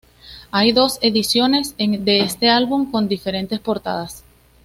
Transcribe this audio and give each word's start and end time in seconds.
Hay 0.49 0.71
dos 0.71 0.97
ediciones 1.03 1.75
de 1.77 2.21
este 2.21 2.49
álbum, 2.49 2.89
con 2.89 3.07
diferentes 3.07 3.59
portadas. 3.59 4.23